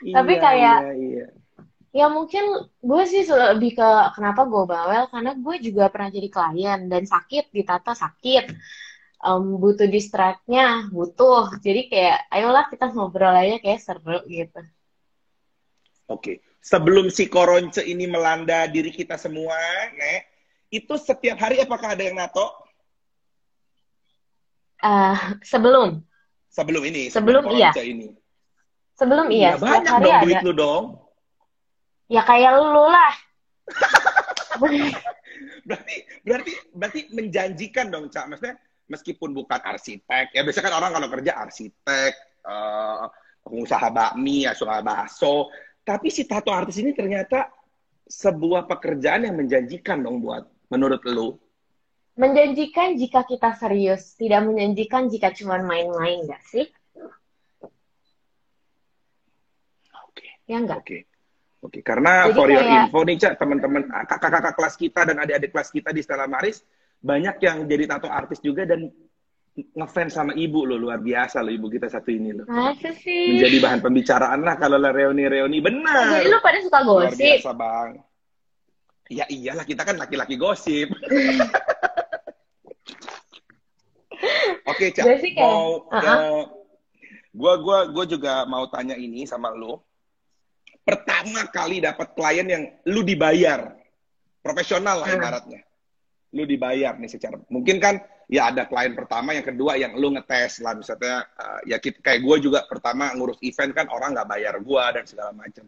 [0.04, 1.25] iya, tapi kayak iya, iya.
[1.93, 6.80] ya mungkin gue sih lebih ke kenapa gue bawel karena gue juga pernah jadi klien
[6.89, 8.49] dan sakit ditata sakit
[9.23, 14.62] um, butuh distractnya butuh jadi kayak ayolah kita ngobrol aja kayak seru gitu
[16.10, 19.58] oke sebelum si koronce ini melanda diri kita semua
[19.95, 20.29] nek
[20.69, 22.45] itu setiap hari apakah ada yang nato?
[24.79, 26.05] Uh, sebelum.
[26.53, 27.10] Sebelum ini.
[27.10, 27.71] Sebelum, sebelum iya.
[27.73, 28.08] Ini.
[28.95, 29.49] Sebelum iya.
[29.53, 30.23] Ya, banyak dong ada.
[30.25, 30.84] duit lu dong.
[32.10, 33.13] Ya kayak lu lah.
[35.69, 38.58] berarti berarti berarti menjanjikan dong cak maksudnya
[38.89, 42.13] meskipun bukan arsitek ya biasanya kan orang kalau kerja arsitek
[42.49, 43.05] uh,
[43.45, 45.53] pengusaha bakmi ya suka bakso
[45.86, 47.53] tapi si tato artis ini ternyata
[48.10, 51.38] sebuah pekerjaan yang menjanjikan dong buat menurut lu
[52.19, 56.67] menjanjikan jika kita serius tidak menjanjikan jika cuma main-main gak sih
[59.93, 60.32] oke okay.
[60.49, 61.01] ya enggak oke okay.
[61.60, 62.88] Oke, karena Jadi for your kayak...
[62.88, 66.63] info nih, Cak, teman-teman ah, kakak-kakak kelas kita dan adik-adik kelas kita di Stella Maris,
[67.03, 68.88] banyak yang jadi tato artis juga dan
[69.60, 72.43] ngefans sama ibu lo luar biasa lo ibu kita satu ini lo.
[72.47, 73.36] Masa sih?
[73.36, 76.23] Menjadi bahan pembicaraan lah kalau lah reuni-reuni benar.
[76.23, 77.12] Jadi lo pada suka gosip?
[77.12, 77.89] Luar biasa bang.
[79.10, 80.93] Ya iyalah kita kan laki-laki gosip.
[84.69, 85.06] Oke, Cak.
[85.34, 86.06] Mau uh -huh.
[86.06, 86.43] uh,
[87.34, 89.89] gua gua gua juga mau tanya ini sama lo
[90.89, 93.78] pertama kali dapat klien yang lu dibayar
[94.41, 95.17] profesional lah hmm.
[95.22, 95.62] ibaratnya
[96.34, 100.62] lu dibayar nih secara mungkin kan ya ada klien pertama yang kedua yang lu ngetes
[100.62, 104.56] lah misalnya uh, ya kita, kayak gue juga pertama ngurus event kan orang nggak bayar
[104.62, 105.65] gue dan segala macam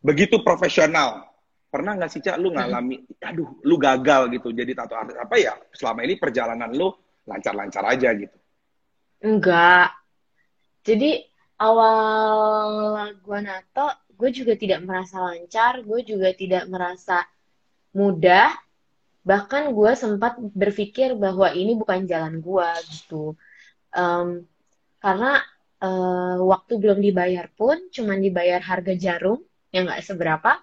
[0.00, 1.31] begitu profesional
[1.72, 2.56] pernah nggak sih cak lu hmm.
[2.60, 6.92] ngalami aduh lu gagal gitu jadi tato artis apa ya selama ini perjalanan lu
[7.24, 8.36] lancar-lancar aja gitu
[9.24, 9.96] enggak
[10.84, 11.24] jadi
[11.56, 13.88] awal gue nato
[14.22, 17.26] gue juga tidak merasa lancar, gue juga tidak merasa
[17.90, 18.54] mudah.
[19.26, 23.34] Bahkan gue sempat berpikir bahwa ini bukan jalan gue gitu.
[23.90, 24.46] Um,
[25.02, 25.42] karena
[25.82, 29.42] uh, waktu belum dibayar pun, cuman dibayar harga jarum
[29.74, 30.54] yang gak seberapa,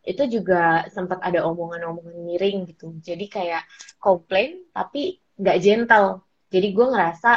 [0.00, 2.96] itu juga sempat ada omongan-omongan miring gitu.
[3.04, 3.62] Jadi kayak
[4.00, 6.24] komplain tapi gak gentle.
[6.48, 7.32] Jadi gue ngerasa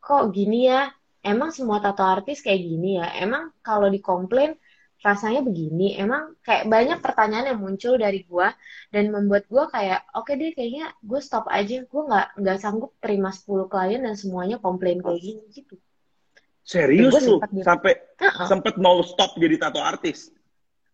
[0.00, 0.88] kok gini ya,
[1.20, 3.12] emang semua tato artis kayak gini ya?
[3.20, 4.56] Emang kalau dikomplain
[5.04, 5.94] rasanya begini?
[5.94, 8.48] Emang kayak banyak pertanyaan yang muncul dari gue
[8.88, 11.84] dan membuat gue kayak oke okay deh kayaknya gue stop aja.
[11.84, 15.76] Gue nggak nggak sanggup terima 10 klien dan semuanya komplain kayak gini gitu.
[16.68, 17.40] Serius lu?
[17.64, 18.48] sampai uh -uh.
[18.48, 20.28] sempet mau stop jadi tato artis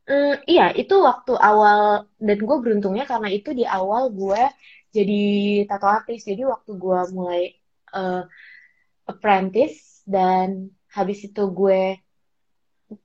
[0.08, 4.42] mm, iya itu waktu awal dan gue beruntungnya karena itu di awal gue
[4.94, 5.22] jadi
[5.66, 6.22] tato artis.
[6.22, 7.42] Jadi waktu gue mulai
[7.90, 8.22] uh,
[9.10, 11.98] apprentice dan habis itu gue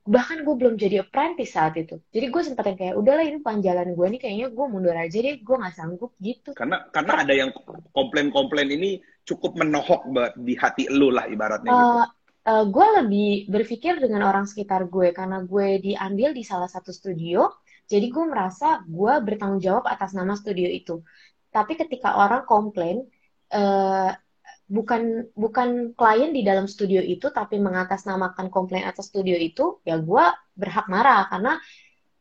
[0.06, 1.98] bahkan gue belum jadi apprentice saat itu.
[2.14, 5.36] Jadi gue sempat yang kayak udahlah ini panjalan gue nih kayaknya gue mundur aja deh
[5.42, 6.54] gue nggak sanggup gitu.
[6.54, 7.50] Karena karena ada yang
[7.90, 10.06] komplain-komplain ini cukup menohok
[10.38, 12.19] di hati lu lah ibaratnya uh, gitu
[12.50, 17.46] uh, gue lebih berpikir dengan orang sekitar gue karena gue diambil di salah satu studio
[17.90, 21.02] jadi gue merasa gue bertanggung jawab atas nama studio itu.
[21.50, 23.02] Tapi ketika orang komplain
[23.50, 24.14] uh,
[24.70, 30.24] bukan bukan klien di dalam studio itu tapi mengatasnamakan komplain atas studio itu ya gue
[30.54, 31.58] berhak marah karena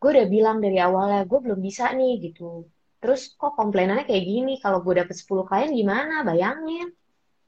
[0.02, 2.66] gue udah bilang dari awalnya gue belum bisa nih gitu.
[2.98, 4.58] Terus kok komplainannya kayak gini?
[4.58, 6.26] Kalau gue dapet 10 klien gimana?
[6.26, 6.90] Bayangin.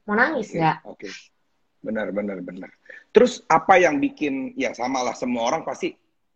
[0.06, 0.86] Mau nangis nggak?
[0.86, 1.31] okay.
[1.82, 2.70] Benar benar benar
[3.10, 5.92] terus apa yang bikin ya sama lah semua orang pasti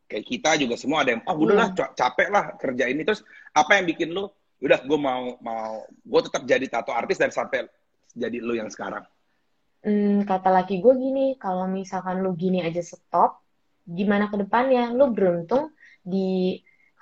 [0.07, 1.91] kayak kita juga semua ada yang ah oh, udahlah yeah.
[1.95, 3.23] capek lah kerja ini terus
[3.55, 4.27] apa yang bikin lu
[4.63, 7.69] udah gue mau mau gue tetap jadi tato artis dan sampai
[8.17, 9.05] jadi lu yang sekarang?
[9.85, 13.45] Hmm, kata laki gue gini, kalau misalkan lu gini aja stop,
[13.85, 14.91] gimana ke depannya?
[14.91, 16.57] Lu beruntung di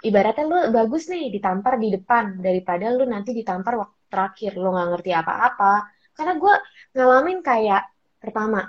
[0.05, 4.89] ibaratnya lu bagus nih ditampar di depan daripada lu nanti ditampar waktu terakhir lu nggak
[4.99, 5.75] ngerti apa-apa.
[6.13, 6.55] Karena gue
[6.99, 7.83] ngalamin kayak
[8.25, 8.61] pertama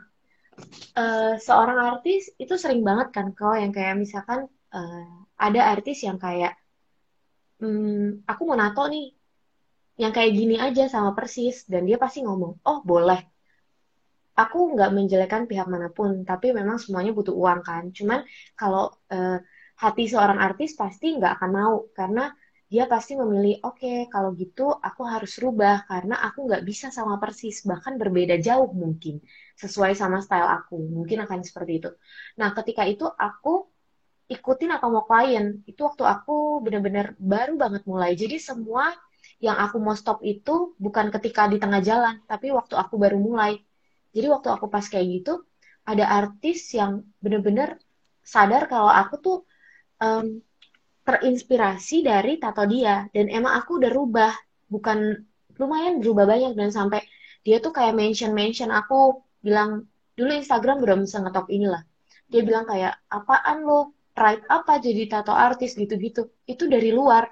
[0.96, 6.20] uh, seorang artis itu sering banget kan kau yang kayak misalkan uh, ada artis yang
[6.20, 6.56] kayak
[7.60, 9.12] hmm, aku mau nato nih
[9.96, 13.22] yang kayak gini aja sama persis dan dia pasti ngomong oh boleh.
[14.36, 17.84] Aku nggak menjelekan pihak mana pun tapi memang semuanya butuh uang kan.
[17.96, 18.20] Cuman
[18.60, 19.40] kalau uh,
[19.80, 22.36] hati seorang artis pasti nggak akan mau karena
[22.68, 27.16] dia pasti memilih oke okay, kalau gitu aku harus rubah karena aku nggak bisa sama
[27.22, 29.24] persis bahkan berbeda jauh mungkin
[29.56, 30.78] sesuai sama style aku.
[30.78, 31.90] Mungkin akan seperti itu.
[32.40, 33.68] Nah ketika itu aku
[34.26, 38.18] ikutin atau mau klien itu waktu aku benar-benar baru banget mulai.
[38.18, 38.92] Jadi semua
[39.40, 43.60] yang aku mau stop itu bukan ketika di tengah jalan, tapi waktu aku baru mulai.
[44.16, 45.44] Jadi waktu aku pas kayak gitu,
[45.86, 47.78] ada artis yang bener-bener
[48.26, 49.38] sadar kalau aku tuh
[50.02, 50.40] um,
[51.06, 53.06] terinspirasi dari tato dia.
[53.12, 54.34] Dan emang aku udah rubah,
[54.72, 55.20] bukan
[55.60, 56.58] lumayan berubah banyak.
[56.58, 57.04] Dan sampai
[57.46, 59.86] dia tuh kayak mention mention aku bilang
[60.18, 61.86] dulu Instagram belum bisa ngetop inilah.
[62.26, 66.34] Dia bilang kayak apaan lo, right apa jadi tato artis gitu-gitu.
[66.50, 67.30] Itu dari luar.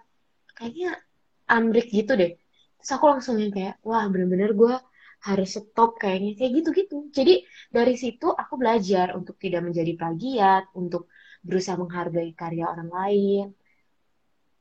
[0.54, 1.02] Kayaknya
[1.50, 2.38] ambruk gitu deh
[2.84, 4.76] terus aku langsung yang kayak wah bener-bener gue
[5.24, 7.08] harus stop kayaknya kayak gitu-gitu.
[7.16, 11.08] Jadi dari situ aku belajar untuk tidak menjadi plagiat, untuk
[11.40, 13.46] berusaha menghargai karya orang lain.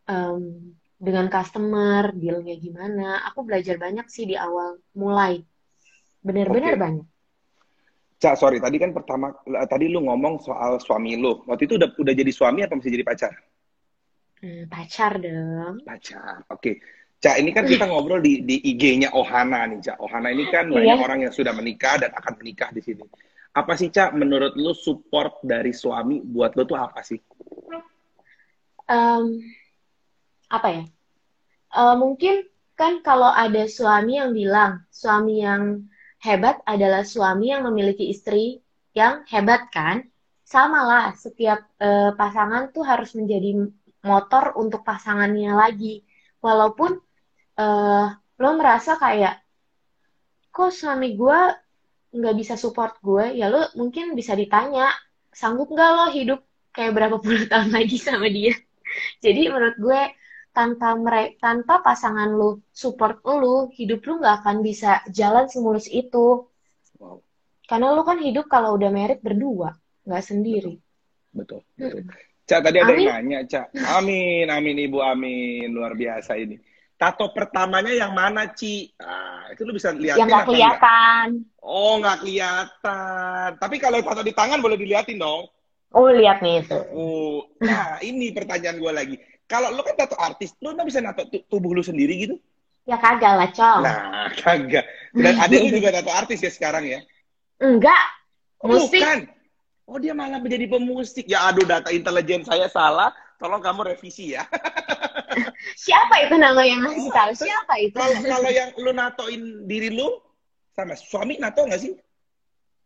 [0.07, 0.43] Um,
[1.03, 3.27] dengan customer, dealnya gimana.
[3.27, 5.43] Aku belajar banyak sih di awal mulai.
[6.23, 6.83] Benar-benar okay.
[6.87, 7.07] banyak.
[8.23, 9.35] Cak, sorry, tadi kan pertama,
[9.67, 11.43] tadi lu ngomong soal suami lu.
[11.43, 13.35] Waktu itu udah, udah jadi suami apa masih jadi pacar?
[14.39, 15.83] Hmm, pacar dong.
[15.83, 16.63] Pacar, oke.
[16.63, 16.75] Okay.
[17.19, 19.99] Cak, ini kan kita ngobrol di, di IG-nya Ohana nih, Cak.
[19.99, 21.03] Ohana ini kan banyak yeah.
[21.03, 23.03] orang yang sudah menikah dan akan menikah di sini.
[23.59, 27.19] Apa sih, Cak, menurut lu support dari suami buat lu tuh apa sih?
[28.87, 29.39] Um,
[30.47, 30.85] apa ya?
[31.75, 32.47] Uh, mungkin
[32.79, 35.91] kan kalau ada suami yang bilang, suami yang
[36.23, 38.63] hebat adalah suami yang memiliki istri
[38.95, 40.07] yang hebat kan?
[40.47, 43.67] Sama lah, setiap uh, pasangan tuh harus menjadi
[44.07, 46.07] motor untuk pasangannya lagi.
[46.39, 46.99] Walaupun
[47.59, 49.43] uh, lo merasa kayak
[50.53, 51.41] kok suami gue
[52.13, 54.93] nggak bisa support gue ya lo mungkin bisa ditanya
[55.33, 56.41] sanggup nggak lo hidup
[56.77, 58.53] kayak berapa puluh tahun lagi sama dia
[59.25, 60.01] jadi menurut gue
[60.53, 66.47] tanpa mereka tanpa pasangan lo support lo hidup lo nggak akan bisa jalan semulus itu
[67.01, 67.19] wow.
[67.67, 69.73] karena lo kan hidup kalau udah merit berdua
[70.05, 70.77] nggak sendiri
[71.33, 72.21] betul betul, betul.
[72.43, 73.01] Cak tadi ada amin.
[73.01, 76.61] yang nanya Cak amin amin ibu amin luar biasa ini
[77.03, 78.95] tato pertamanya yang mana, Ci?
[79.03, 80.23] Ah, itu lu bisa lihat.
[80.23, 81.27] Yang nggak kelihatan.
[81.43, 81.59] Enggak?
[81.67, 83.49] Oh, nggak kelihatan.
[83.59, 85.51] Tapi kalau tato di tangan boleh dilihatin dong.
[85.91, 86.79] Oh, lihat nih itu.
[86.95, 89.17] Oh, nah ini pertanyaan gue lagi.
[89.51, 92.37] Kalau lu kan tato artis, lu nggak bisa nato tubuh lu sendiri gitu?
[92.89, 93.83] Ya kagak lah, Cong.
[93.85, 94.85] Nah, kagak.
[95.15, 97.01] Dan ada lu juga tato artis ya sekarang ya?
[97.63, 98.05] Enggak.
[98.63, 98.99] Musik.
[98.99, 99.19] Bukan.
[99.87, 101.27] Oh, dia malah menjadi pemusik.
[101.27, 103.13] Ya aduh, data intelijen saya salah.
[103.37, 104.47] Tolong kamu revisi ya.
[105.85, 107.31] Siapa itu nama yang ngasih tahu?
[107.35, 107.97] Siapa itu?
[107.99, 110.23] Kalau kalau yang lu natoin diri lu
[110.73, 111.93] sama suami nato nggak sih?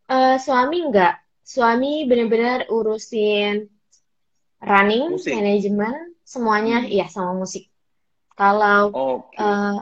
[0.09, 1.21] Uh, suami enggak.
[1.47, 3.69] Suami benar-benar urusin
[4.65, 6.91] running, manajemen, semuanya hmm.
[6.91, 7.71] ya sama musik.
[8.35, 9.39] Kalau okay.
[9.39, 9.77] uh, eh,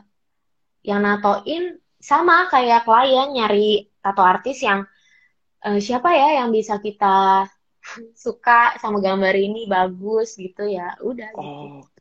[0.85, 4.85] yang natoin sama kayak klien nyari tato artis yang
[5.65, 7.49] uh, siapa ya yang bisa kita
[8.13, 11.41] suka sama gambar ini bagus gitu ya udah oh.
[11.41, 11.94] gitu.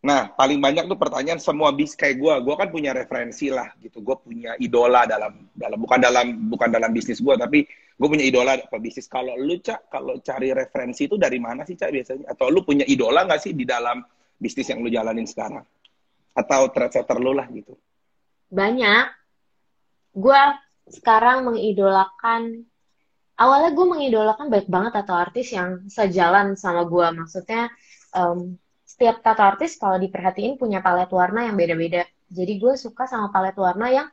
[0.00, 2.34] Nah, paling banyak tuh pertanyaan semua bis kayak gue.
[2.40, 4.00] Gue kan punya referensi lah gitu.
[4.00, 8.56] Gue punya idola dalam dalam bukan dalam bukan dalam bisnis gue, tapi gue punya idola
[8.56, 9.04] apa bisnis.
[9.12, 12.24] Kalau lu cak, kalau cari referensi itu dari mana sih cak biasanya?
[12.32, 14.00] Atau lu punya idola nggak sih di dalam
[14.40, 15.68] bisnis yang lu jalanin sekarang?
[16.32, 17.76] Atau trendsetter lu lah gitu?
[18.48, 19.04] Banyak.
[20.16, 20.40] Gue
[20.88, 22.64] sekarang mengidolakan.
[23.36, 27.04] Awalnya gue mengidolakan baik banget atau artis yang sejalan sama gue.
[27.20, 27.68] Maksudnya
[28.16, 28.56] um,
[29.00, 32.04] setiap tato artis kalau diperhatiin punya palet warna yang beda-beda.
[32.28, 34.08] Jadi gue suka sama palet warna yang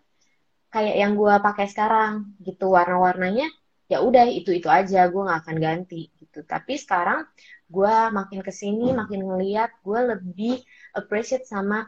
[0.72, 3.52] kayak yang gue pakai sekarang gitu warna-warnanya
[3.92, 6.40] ya udah itu itu aja gue nggak akan ganti gitu.
[6.48, 7.28] Tapi sekarang
[7.68, 10.64] gue makin ke sini makin ngeliat gue lebih
[10.96, 11.84] appreciate sama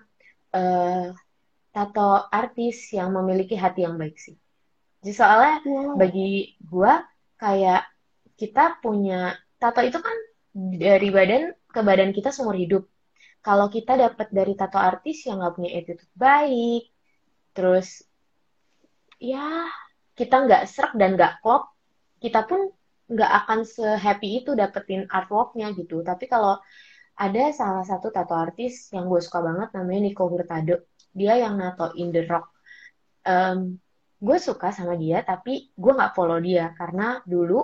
[0.52, 1.16] uh,
[1.72, 4.36] tato artis yang memiliki hati yang baik sih.
[5.00, 5.96] Jadi soalnya wow.
[5.96, 6.94] bagi gue
[7.40, 7.88] kayak
[8.36, 10.18] kita punya tato itu kan
[10.76, 12.84] dari badan ke badan kita seumur hidup.
[13.40, 16.92] Kalau kita dapat dari tato artis yang nggak punya attitude baik,
[17.56, 18.04] terus
[19.22, 19.70] ya
[20.18, 21.72] kita nggak serak dan nggak klop,
[22.20, 22.68] kita pun
[23.10, 26.04] nggak akan sehappy itu dapetin artworknya gitu.
[26.04, 26.60] Tapi kalau
[27.20, 30.84] ada salah satu tato artis yang gue suka banget namanya Nico Hurtado.
[31.16, 32.52] Dia yang nato in the rock.
[33.24, 33.80] Um,
[34.20, 37.64] gue suka sama dia tapi gue nggak follow dia karena dulu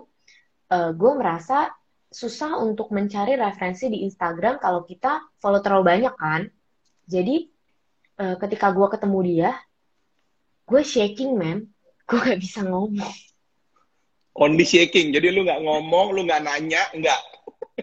[0.72, 1.68] uh, gue merasa
[2.16, 6.48] susah untuk mencari referensi di Instagram kalau kita follow terlalu banyak kan.
[7.04, 7.52] Jadi
[8.24, 9.52] uh, ketika gue ketemu dia,
[10.64, 11.68] gue shaking man,
[12.08, 13.12] gue gak bisa ngomong.
[14.36, 17.20] Only shaking, jadi lu gak ngomong, lu gak nanya, enggak?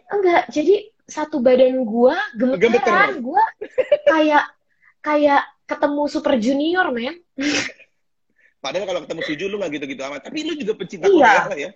[0.08, 2.16] Enggak, jadi satu badan gue
[2.56, 3.42] gemeteran, gue
[4.08, 4.48] kayak
[5.04, 7.20] kayak ketemu super junior men.
[8.64, 11.44] Padahal kalau ketemu Suju lu gak gitu-gitu amat, tapi lu juga pecinta iya.
[11.44, 11.70] Korea ya.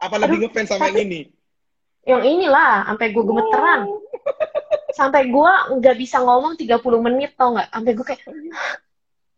[0.00, 1.20] Apa lebih ngefans sama tapi, yang ini?
[2.04, 3.80] Yang inilah sampai gue gemeteran.
[3.88, 4.00] Oh.
[4.94, 7.68] sampai gue nggak bisa ngomong 30 menit tau nggak?
[7.72, 8.20] Sampai gue kayak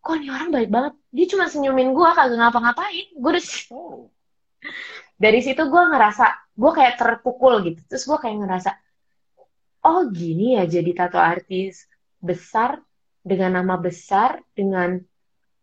[0.07, 0.95] kok ini orang baik banget?
[1.11, 3.07] Dia cuma senyumin gue kagak ngapa-ngapain.
[3.17, 4.07] Gue udah oh.
[5.17, 7.81] dari situ gue ngerasa gue kayak terpukul gitu.
[7.87, 8.71] Terus gue kayak ngerasa
[9.87, 11.87] oh gini ya jadi tato artis
[12.19, 12.83] besar
[13.23, 14.99] dengan nama besar dengan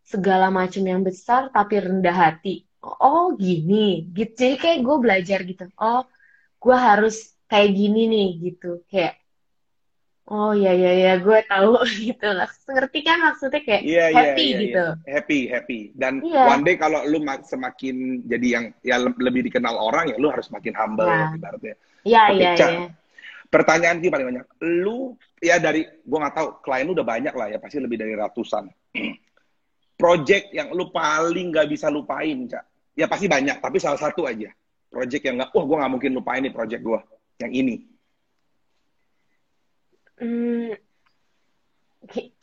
[0.03, 2.63] segala macam yang besar tapi rendah hati.
[2.83, 4.07] Oh gini.
[4.11, 4.35] Gitu.
[4.35, 5.67] Jadi kayak gue belajar gitu.
[5.79, 6.03] Oh
[6.63, 9.19] gue harus kayak gini nih gitu kayak
[10.23, 12.47] Oh iya iya iya, gue tahu gitu lah.
[12.47, 14.61] Ngerti kan maksudnya kayak Iya, iya, happy iya, iya.
[14.63, 14.85] gitu.
[15.03, 15.79] Happy, happy.
[15.91, 16.47] Dan Iya.
[16.47, 20.31] one day kalau lu mak- semakin jadi yang ya le- lebih dikenal orang ya lu
[20.31, 21.35] harus makin humble Nah.
[21.35, 21.75] ibaratnya.
[22.07, 22.67] Iya iya Ca.
[22.71, 22.87] iya.
[23.51, 24.45] Pertanyaan sih paling banyak.
[24.63, 28.15] Lu ya dari gua nggak tahu klien lu udah banyak lah ya pasti lebih dari
[28.15, 28.63] ratusan.
[29.99, 32.63] Project yang lu paling nggak bisa lupain, Cak.
[32.95, 34.47] Ya pasti banyak, tapi salah satu aja.
[34.93, 37.01] Project yang nggak, wah gua nggak mungkin lupain nih project gua
[37.41, 37.75] yang ini.
[40.21, 40.77] Hmm,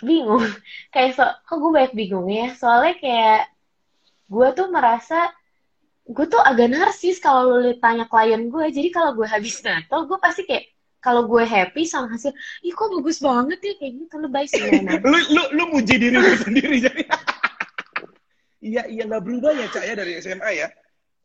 [0.02, 0.44] bingung.
[0.94, 2.52] Kayak so, kok gue banyak bingung ya.
[2.56, 3.42] Soalnya kayak
[4.30, 5.30] gue tuh merasa
[6.10, 8.66] gue tuh agak narsis kalau lu tanya klien gue.
[8.72, 12.28] Jadi kalau gue habis nato, gue pasti kayak kalau gue happy sama hasil,
[12.60, 15.00] ih kok bagus banget ya kayak gitu lebay sih memang.
[15.12, 17.02] lu lu lu muji diri lu sendiri jadi.
[18.60, 20.68] Iya iya nggak berubah ya Cak ya dari SMA ya.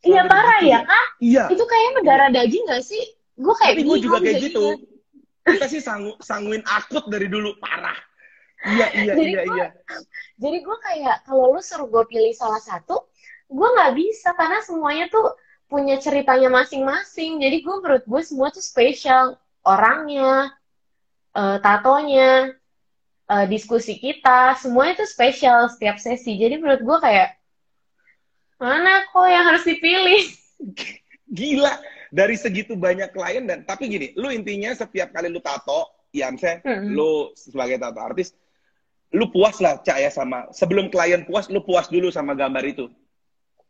[0.06, 1.06] Iya parah begitu ya kan?
[1.18, 1.44] Iya.
[1.50, 3.04] Itu kayaknya mendarah daging gak sih?
[3.36, 4.66] Gue kayak Tapi gue juga kayak gitu.
[5.46, 7.98] Kita sih sangu, sanguin akut dari dulu parah.
[8.66, 9.68] Iya iya Jadi iya gua- iya.
[10.42, 13.06] Jadi gue kayak kalau lu suruh gue pilih salah satu,
[13.46, 15.38] gue nggak bisa karena semuanya tuh
[15.70, 17.42] punya ceritanya masing-masing.
[17.42, 19.38] Jadi gue menurut gue semua tuh spesial.
[19.66, 20.54] Orangnya,
[21.34, 22.54] eh, tatonya,
[23.26, 26.38] eh, diskusi kita, semuanya tuh spesial setiap sesi.
[26.38, 27.34] Jadi menurut gue kayak
[28.60, 30.24] mana kok yang harus dipilih?
[31.28, 31.74] Gila
[32.16, 36.64] dari segitu banyak klien dan tapi gini, lu intinya setiap kali lu tato, ya misalnya
[36.64, 36.96] Mm-mm.
[36.96, 38.32] lu sebagai tato artis,
[39.12, 42.86] lu puas lah Cak ya sama sebelum klien puas, lu puas dulu sama gambar itu.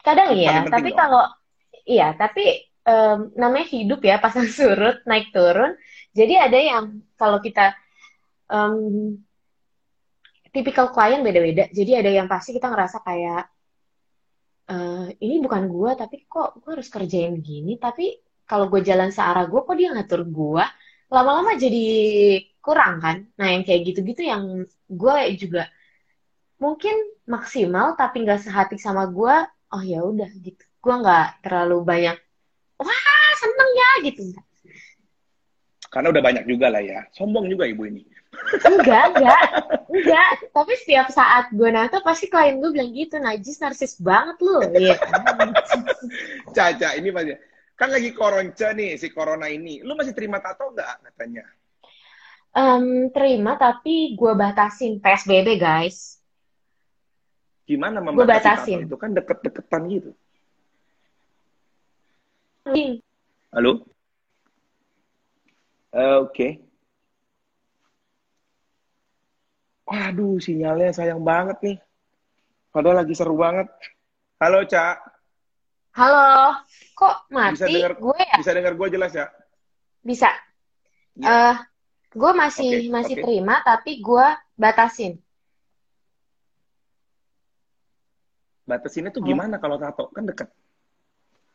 [0.05, 0.99] Kadang iya, tapi dong.
[0.99, 1.25] kalau
[1.89, 5.73] iya, tapi em, namanya hidup ya pasang surut naik turun.
[6.13, 7.73] Jadi ada yang kalau kita
[8.53, 9.17] em,
[10.53, 11.65] tipikal klien beda-beda.
[11.73, 13.54] Jadi ada yang pasti kita ngerasa kayak
[14.71, 17.77] eh, ini bukan gua tapi kok gue harus kerjain gini.
[17.77, 18.05] Tapi
[18.49, 20.65] kalau gue jalan searah gue, kok dia ngatur gua.
[21.09, 21.85] Lama-lama jadi
[22.61, 23.17] kurang kan.
[23.37, 25.69] Nah yang kayak gitu-gitu yang gue juga
[26.55, 26.95] mungkin
[27.27, 29.45] maksimal tapi nggak sehati sama gua.
[29.73, 30.63] Oh ya udah gitu.
[30.81, 32.17] Gua nggak terlalu banyak.
[32.81, 34.21] Wah seneng ya gitu.
[35.93, 37.07] Karena udah banyak juga lah ya.
[37.15, 38.03] Sombong juga ibu ini.
[38.65, 39.41] Enggak, enggak,
[39.89, 40.29] enggak.
[40.51, 44.59] Tapi setiap saat gue nato pasti klien gue bilang gitu, najis narsis banget lu.
[44.73, 44.95] Iya.
[46.51, 47.33] Caca ini pasti.
[47.75, 49.83] Kan lagi koronce nih si corona ini.
[49.83, 51.43] Lu masih terima tato nggak katanya?
[52.55, 56.23] Em, terima tapi gue batasin PSBB guys.
[57.67, 58.39] Gimana Gua membatasi
[58.71, 58.77] batasin.
[58.79, 60.11] tato itu kan deket-deketan gitu.
[63.51, 63.85] Halo?
[65.93, 66.64] Eh, Oke.
[69.85, 71.77] Waduh, sinyalnya sayang banget nih.
[72.73, 73.69] Padahal lagi seru banget.
[74.41, 74.97] Halo, Cak.
[75.95, 76.59] Halo,
[76.91, 78.35] kok Bisa mati dengar gue ya?
[78.35, 79.31] bisa dengar gue jelas ya?
[80.03, 80.27] Bisa.
[81.15, 81.23] Ya.
[81.23, 81.55] Eh,
[82.11, 83.23] gue masih Oke, masih oke.
[83.23, 84.27] terima tapi gue
[84.59, 85.15] batasin.
[88.67, 89.27] Batasinnya tuh Oh.
[89.29, 90.11] gimana kalau tato?
[90.11, 90.51] Kan deket.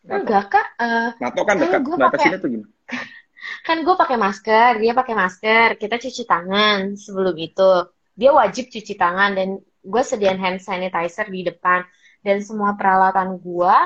[0.01, 1.81] Tato, Enggak kak, Eh, tato kan Kan dekat.
[1.85, 2.71] gua Batasinnya tuh gimana?
[3.69, 7.73] kan gue pakai masker, dia pakai masker, kita cuci tangan sebelum itu.
[8.21, 11.89] Dia wajib cuci tangan dan gue sediain hand sanitizer di depan
[12.21, 13.77] dan semua peralatan gue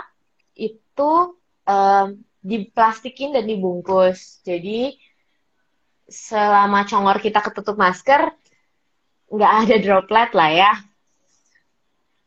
[0.58, 1.12] itu
[1.62, 4.42] em, diplastikin dan dibungkus.
[4.42, 4.98] Jadi
[6.10, 8.34] selama congor kita ketutup masker,
[9.30, 10.72] nggak ada droplet lah ya.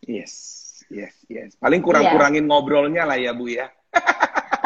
[0.08, 0.34] Yes,
[0.88, 1.60] yes, yes.
[1.60, 3.68] Paling kurang-kurangin ngobrolnya lah ya, Bu ya.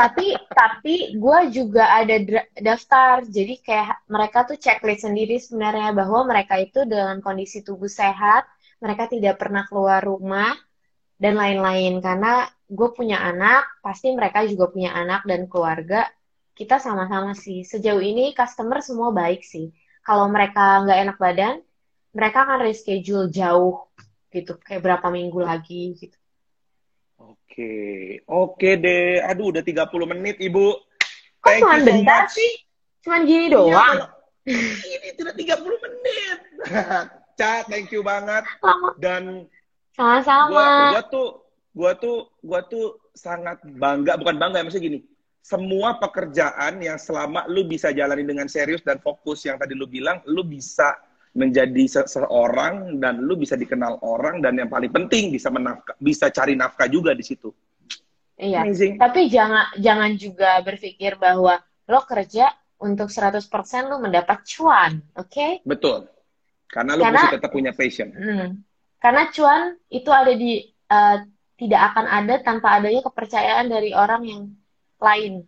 [0.02, 2.16] Tapi tapi gue juga ada
[2.58, 3.22] daftar.
[3.26, 8.50] Jadi kayak mereka tuh checklist sendiri sebenarnya bahwa mereka itu dalam kondisi tubuh sehat
[8.82, 10.58] mereka tidak pernah keluar rumah
[11.22, 12.02] dan lain-lain.
[12.02, 16.10] Karena gue punya anak pasti mereka juga punya anak dan keluarga.
[16.58, 17.62] Kita sama-sama sih.
[17.62, 19.70] Sejauh ini customer semua baik sih.
[20.02, 21.56] Kalau mereka nggak enak badan
[22.12, 23.86] mereka akan reschedule jauh
[24.34, 24.58] gitu.
[24.66, 26.21] Kayak berapa minggu lagi gitu
[27.52, 27.76] Oke,
[28.24, 29.20] oke deh.
[29.28, 30.72] Aduh, udah 30 menit, Ibu.
[31.42, 32.32] kok Thank cuma you so bentar much.
[32.32, 32.52] sih
[33.02, 33.98] cuman gini Iya, doang
[34.46, 36.38] Ini sudah 30 menit.
[37.40, 38.48] Ca, thank you banget.
[38.96, 39.50] Dan
[39.92, 40.48] Sama-sama.
[40.48, 41.28] gua, gua tuh,
[41.74, 45.00] gua tuh, gua tuh sangat bangga, bukan bangga, maksudnya gini.
[45.42, 50.24] Semua pekerjaan yang selama lu bisa jalani dengan serius dan fokus yang tadi lu bilang,
[50.24, 50.96] lu bisa
[51.32, 56.60] menjadi seseorang dan lu bisa dikenal orang dan yang paling penting bisa menafkah, bisa cari
[56.60, 57.52] nafkah juga di situ.
[58.36, 58.68] Iya.
[58.68, 59.00] Amazing.
[59.00, 62.52] Tapi jangan jangan juga berpikir bahwa lo kerja
[62.82, 63.48] untuk 100%
[63.88, 65.62] lo mendapat cuan, oke?
[65.64, 66.10] Betul.
[66.68, 68.10] Karena lu Karena- mesti tetap punya passion.
[68.12, 68.50] Hmm.
[68.98, 71.18] Karena cuan itu ada di eh,
[71.62, 74.44] tidak akan ada tanpa adanya kepercayaan dari orang yang
[74.98, 75.46] lain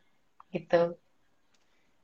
[0.54, 0.94] gitu.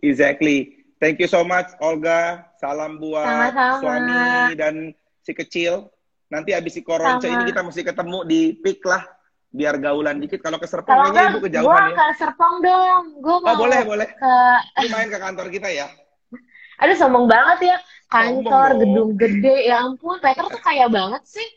[0.01, 0.83] Exactly.
[0.97, 2.48] Thank you so much Olga.
[2.59, 3.79] Salam buat Sama-sama.
[3.79, 4.19] suami
[4.53, 4.75] dan
[5.23, 5.87] si kecil.
[6.27, 7.35] Nanti abis si koronce Sama.
[7.39, 9.01] ini kita mesti ketemu di pik lah.
[9.49, 10.43] Biar gaulan dikit.
[10.43, 11.95] Kalau ke Serpong enggak, ibu kejauhan ya.
[11.95, 13.03] ke Serpong dong.
[13.17, 14.07] Gue Oh mau boleh boleh.
[14.11, 14.33] ke...
[14.77, 15.87] Lu main ke kantor kita ya.
[16.83, 17.77] Aduh, sombong banget ya.
[18.05, 18.79] Sombong Kantor, dong.
[18.83, 19.55] gedung gede.
[19.65, 21.47] Ya ampun, Peter tuh kaya banget sih.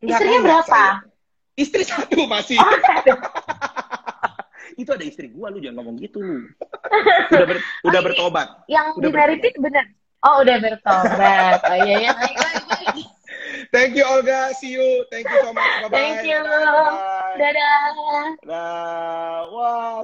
[0.00, 0.64] Istrinya berapa?
[0.64, 0.92] saya.
[1.56, 2.56] Istri satu masih.
[2.56, 2.70] Oh.
[4.76, 6.52] Itu ada istri gua lu jangan ngomong gitu lu.
[7.32, 8.48] Udah ber- udah bertobat.
[8.68, 9.84] Yang Udah di Meritit bener?
[10.24, 11.60] Oh, udah bertobat.
[11.66, 12.12] Oh iya, ya.
[12.16, 13.06] Baik, baik, baik.
[13.72, 14.52] Thank you Olga.
[14.56, 15.04] See you.
[15.12, 15.72] Thank you so much.
[15.84, 15.96] Bye bye.
[15.96, 16.40] Thank you.
[16.40, 17.36] Bye.
[17.36, 17.92] Dadah.
[18.48, 20.00] Nah, wah